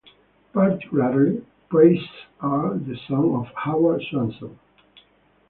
Particularly 0.51 1.45
praised 1.69 2.09
are 2.39 2.73
the 2.75 2.97
songs 3.07 3.45
of 3.49 3.53
Howard 3.55 4.01
Swanson. 4.09 4.57